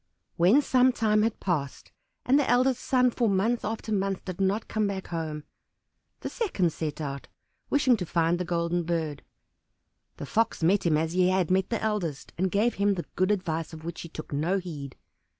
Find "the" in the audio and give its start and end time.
2.39-2.49, 6.21-6.27, 8.39-8.43, 10.17-10.25, 11.69-11.83, 12.95-13.05